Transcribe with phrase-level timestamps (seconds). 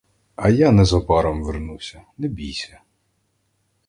[0.35, 2.81] А я незабаром вернуся, не бійся!